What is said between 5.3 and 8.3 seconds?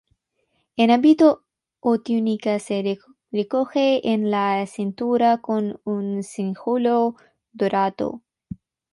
con un Cíngulo dorado.